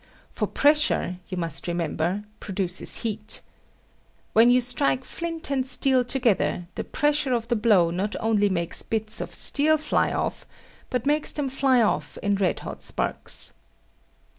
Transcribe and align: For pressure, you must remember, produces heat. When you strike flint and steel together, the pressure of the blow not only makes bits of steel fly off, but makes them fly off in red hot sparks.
For 0.31 0.47
pressure, 0.47 1.17
you 1.29 1.37
must 1.37 1.67
remember, 1.67 2.23
produces 2.39 3.03
heat. 3.03 3.41
When 4.33 4.49
you 4.49 4.59
strike 4.59 5.05
flint 5.05 5.51
and 5.51 5.63
steel 5.63 6.03
together, 6.03 6.65
the 6.73 6.83
pressure 6.83 7.33
of 7.33 7.49
the 7.49 7.55
blow 7.55 7.91
not 7.91 8.15
only 8.19 8.49
makes 8.49 8.81
bits 8.81 9.21
of 9.21 9.35
steel 9.35 9.77
fly 9.77 10.11
off, 10.11 10.47
but 10.89 11.05
makes 11.05 11.31
them 11.33 11.49
fly 11.49 11.83
off 11.83 12.17
in 12.23 12.33
red 12.33 12.61
hot 12.61 12.81
sparks. 12.81 13.53